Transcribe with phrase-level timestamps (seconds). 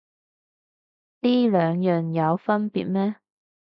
[1.19, 3.17] 呢兩樣有分別咩